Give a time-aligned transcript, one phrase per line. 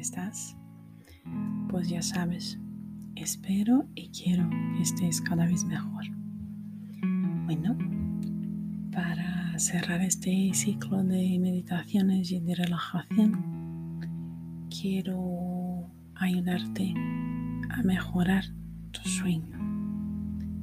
[0.00, 0.56] estás?
[1.68, 2.58] Pues ya sabes,
[3.14, 6.04] espero y quiero que estés cada vez mejor.
[7.44, 7.76] Bueno,
[8.92, 14.00] para cerrar este ciclo de meditaciones y de relajación,
[14.70, 16.94] quiero ayudarte
[17.70, 18.44] a mejorar
[18.90, 19.58] tu sueño.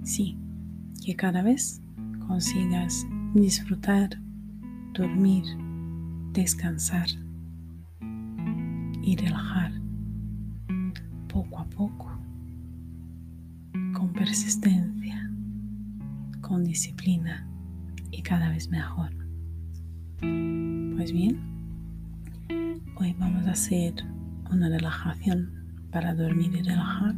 [0.03, 0.37] Sí,
[1.05, 1.81] que cada vez
[2.27, 4.09] consigas disfrutar,
[4.93, 5.43] dormir,
[6.33, 7.07] descansar
[9.03, 9.71] y relajar
[11.27, 12.11] poco a poco,
[13.93, 15.29] con persistencia,
[16.41, 17.45] con disciplina
[18.11, 19.11] y cada vez mejor.
[20.19, 21.37] Pues bien,
[22.97, 23.93] hoy vamos a hacer
[24.49, 25.51] una relajación
[25.91, 27.13] para dormir y relajar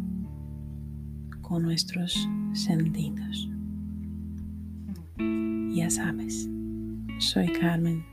[1.42, 3.48] con nuestros sentidos.
[5.76, 6.50] Ya sabes,
[7.20, 8.04] soy Carmen,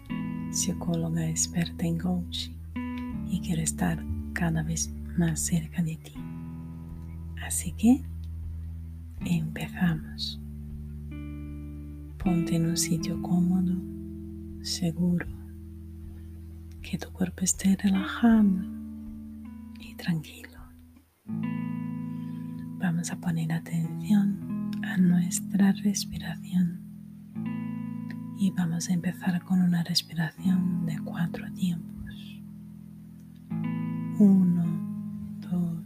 [0.51, 2.62] psicóloga experta en coaching
[3.33, 6.13] y quiero estar cada vez más cerca de ti.
[7.43, 8.05] Así que
[9.25, 10.39] empezamos.
[12.23, 13.75] Ponte en un sitio cómodo,
[14.61, 15.27] seguro,
[16.83, 18.51] que tu cuerpo esté relajado
[19.81, 20.59] y tranquilo.
[22.79, 26.83] Vamos a poner atención a nuestra respiración
[28.39, 31.82] y vamos a empezar con una respiración de cuatro tiempos.
[34.19, 35.83] 1, 2,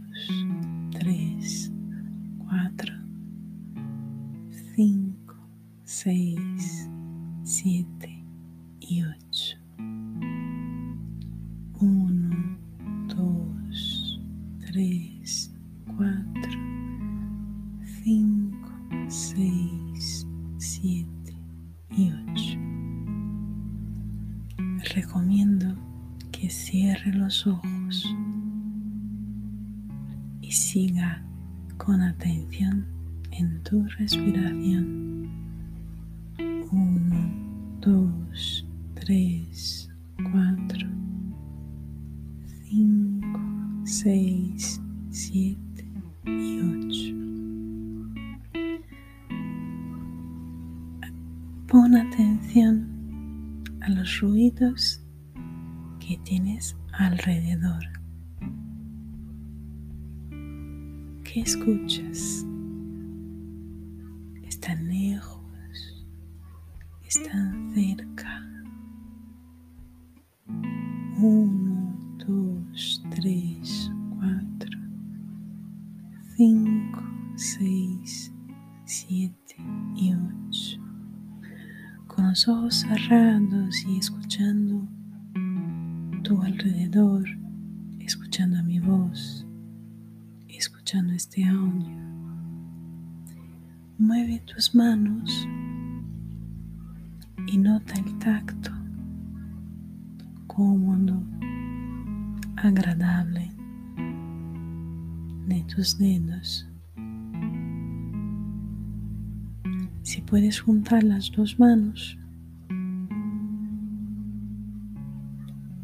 [0.90, 1.72] 3,
[2.38, 2.92] 4,
[4.74, 5.34] 5,
[5.84, 6.88] 6,
[7.44, 8.24] 7
[8.80, 9.58] y 8.
[11.80, 12.58] 1,
[13.08, 14.20] 2,
[14.72, 15.52] 3,
[15.96, 16.55] 4.
[34.16, 35.28] Respiración.
[36.72, 37.30] Uno,
[37.80, 39.90] dos, tres,
[40.32, 40.88] cuatro,
[42.64, 43.40] cinco,
[43.84, 45.86] seis, siete
[46.24, 47.14] y ocho.
[51.68, 52.88] Pon atención
[53.80, 55.02] a los ruidos
[56.00, 57.84] que tienes alrededor.
[61.24, 62.46] ¿Qué escuchas?
[64.96, 66.06] ¿Están lejos?
[67.04, 68.42] ¿Están cerca?
[71.18, 74.78] Uno, dos, tres, cuatro,
[76.36, 77.02] cinco,
[77.36, 78.32] seis,
[78.84, 79.56] siete
[79.96, 80.80] y ocho.
[82.06, 84.88] Con los ojos cerrados y escuchando
[86.22, 87.28] tu alrededor,
[88.00, 89.46] escuchando mi voz,
[90.48, 92.25] escuchando este audio.
[93.98, 95.48] Mueve tus manos
[97.46, 98.70] y nota el tacto
[100.46, 101.22] cómodo,
[102.56, 103.50] agradable
[105.46, 106.68] de tus dedos.
[110.02, 112.18] Si puedes juntar las dos manos,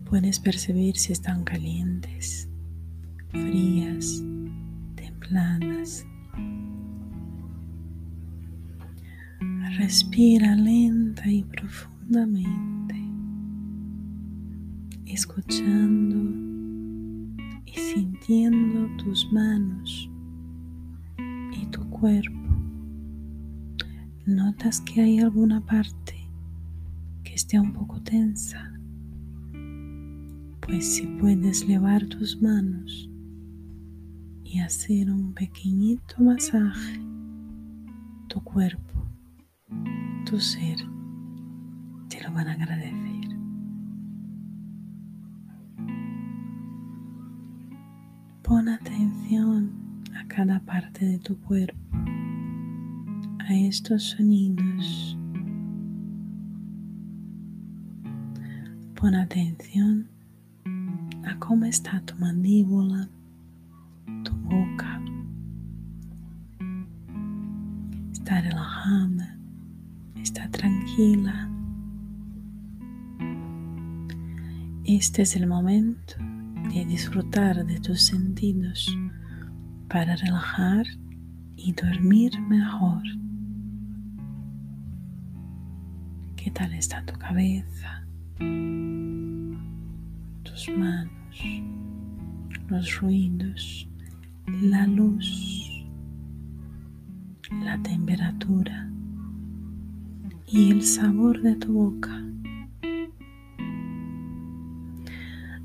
[0.04, 2.48] puedes percibir si están calientes,
[3.30, 4.22] frías,
[4.96, 6.06] templadas.
[9.78, 12.94] Respira lenta y profundamente,
[15.06, 16.19] escuchando
[17.65, 20.10] y sintiendo tus manos
[21.59, 22.38] y tu cuerpo.
[24.27, 26.16] Notas que hay alguna parte
[27.25, 28.78] que esté un poco tensa.
[30.60, 33.09] Pues si puedes elevar tus manos
[34.44, 37.00] y hacer un pequeñito masaje,
[38.28, 39.01] tu cuerpo,
[40.25, 40.78] tu ser,
[42.09, 43.13] te lo van a agradecer.
[48.42, 49.71] Pon atención
[50.15, 51.78] a cada parte de tu cuerpo,
[53.39, 55.19] a estos sonidos.
[58.95, 60.09] Pon atención
[61.25, 63.09] a cómo está tu mandíbula,
[64.25, 64.91] tu boca.
[74.94, 76.16] Este es el momento
[76.71, 78.94] de disfrutar de tus sentidos
[79.89, 80.84] para relajar
[81.56, 83.03] y dormir mejor.
[86.36, 88.06] ¿Qué tal está tu cabeza?
[90.42, 91.41] tus manos,
[92.68, 93.89] los ruidos,
[94.47, 95.86] la luz,
[97.65, 98.91] la temperatura
[100.47, 102.31] y el sabor de tu boca.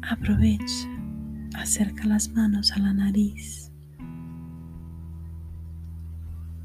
[0.10, 0.88] Aprovecha,
[1.56, 3.74] acerca las manos a la nariz.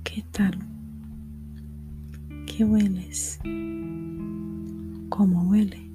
[0.04, 0.56] ¿Qué tal?
[2.46, 3.40] ¿Qué hueles?
[5.08, 5.90] ¿Cómo huele?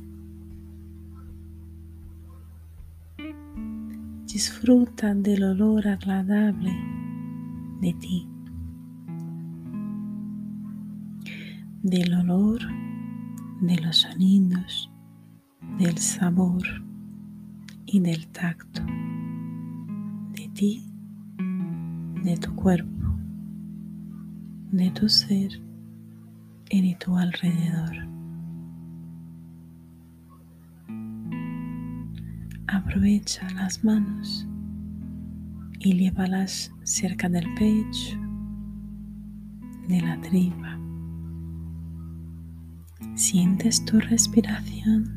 [4.26, 6.74] Disfruta del olor agradable
[7.80, 8.28] de ti,
[11.82, 12.60] del olor,
[13.62, 14.92] de los sonidos,
[15.80, 16.87] del sabor
[17.88, 18.82] y del tacto,
[20.34, 20.86] de ti,
[22.24, 23.18] de tu cuerpo,
[24.72, 25.62] de tu ser
[26.70, 27.96] y de tu alrededor.
[32.68, 34.46] Aprovecha las manos
[35.80, 38.18] y llévalas cerca del pecho,
[39.88, 40.78] de la tripa.
[43.16, 45.17] Sientes tu respiración,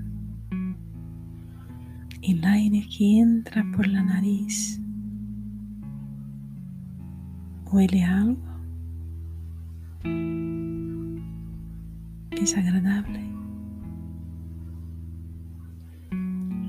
[2.22, 4.80] el aire que entra por la nariz.
[7.70, 8.42] ¿Huele algo?
[12.32, 13.30] Es agradable.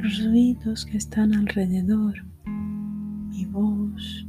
[0.01, 2.15] los ruidos que están alrededor,
[2.45, 4.27] mi voz,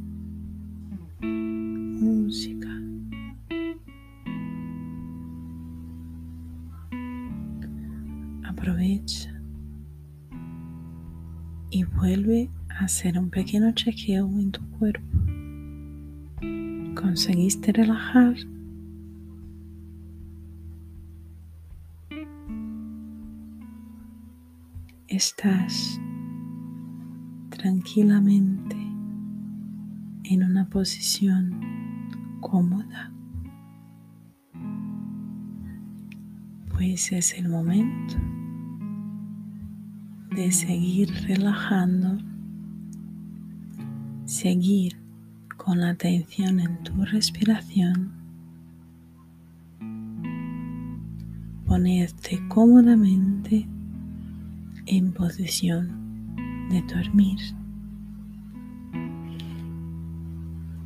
[12.03, 15.17] vuelve a hacer un pequeño chequeo en tu cuerpo.
[17.01, 18.35] ¿Conseguiste relajar?
[25.07, 26.01] estás
[27.49, 28.75] tranquilamente
[30.23, 31.53] en una posición
[32.41, 33.13] cómoda,
[36.75, 38.15] pues es el momento
[40.35, 42.17] de seguir relajando,
[44.25, 44.97] seguir
[45.57, 48.11] con la atención en tu respiración,
[51.65, 53.67] ponerte cómodamente
[54.87, 56.35] en posición
[56.69, 57.39] de dormir.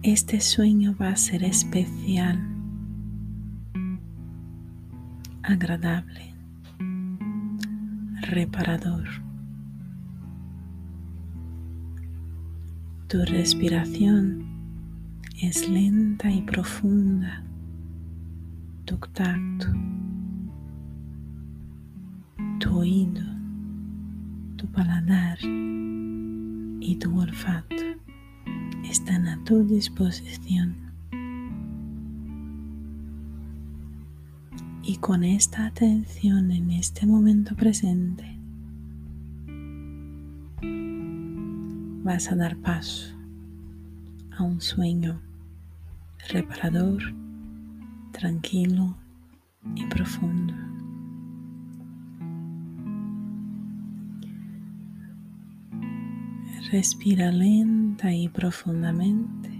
[0.04, 2.40] Este sueño va a ser especial,
[5.44, 6.34] agradable,
[8.22, 9.27] reparador.
[13.08, 14.46] Tu respiración
[15.42, 17.44] es lenta y profunda.
[18.86, 19.68] Tu tacto,
[22.60, 23.38] tu oído
[24.58, 27.76] tu paladar y tu olfato
[28.84, 30.76] están a tu disposición.
[34.84, 38.37] Y con esta atención en este momento presente,
[42.08, 43.14] vas a dar paso
[44.38, 45.20] a un sueño
[46.30, 47.04] reparador,
[48.14, 48.96] tranquilo
[49.76, 50.54] y profundo.
[56.72, 59.52] Respira lenta y profundamente.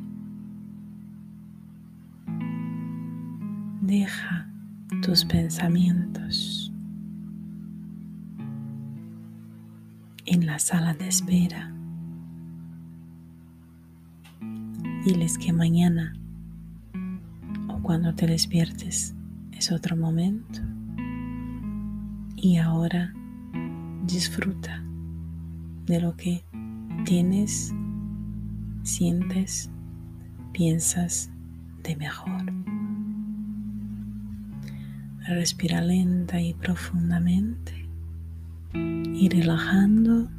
[3.82, 4.50] Deja
[5.02, 6.72] tus pensamientos
[10.26, 11.77] en la sala de espera.
[15.08, 16.14] Diles que mañana
[17.70, 19.16] o cuando te despiertes
[19.54, 20.60] es otro momento.
[22.36, 23.14] Y ahora
[24.04, 24.84] disfruta
[25.86, 26.44] de lo que
[27.06, 27.74] tienes,
[28.84, 29.72] sientes,
[30.52, 31.32] piensas
[31.84, 32.44] de mejor.
[35.26, 37.88] Respira lenta y profundamente
[38.74, 40.30] y relajando,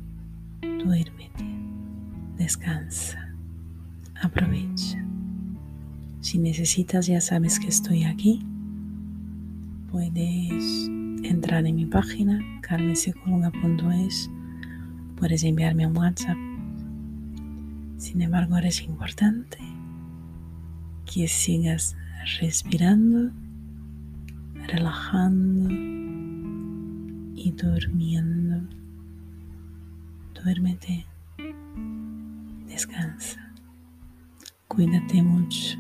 [0.60, 1.46] duérmete,
[2.37, 3.27] descansa,
[4.20, 5.04] aprovecha.
[6.20, 8.44] Si necesitas, ya sabes que estoy aquí.
[9.90, 10.88] Puedes
[11.22, 14.30] entrar en mi página carmensecoluga.es.
[15.16, 16.37] Puedes enviarme un WhatsApp
[17.98, 19.58] sin embargo, es importante
[21.04, 21.96] que sigas
[22.40, 23.32] respirando,
[24.68, 25.68] relajando
[27.34, 28.60] y durmiendo.
[30.32, 31.06] Duérmete,
[32.68, 33.47] descansa,
[34.78, 35.76] cuídate mucho.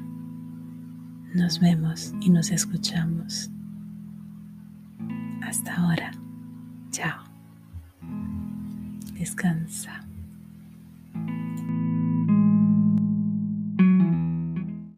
[1.32, 3.48] Nos vemos y nos escuchamos.
[5.40, 6.10] Hasta ahora.
[6.90, 7.22] Chao.
[9.14, 10.07] Descansa.